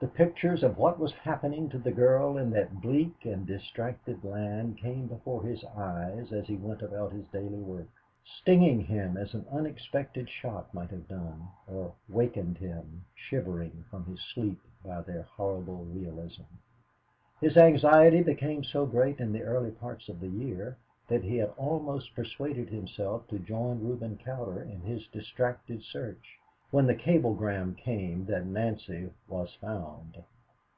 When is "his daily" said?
7.10-7.58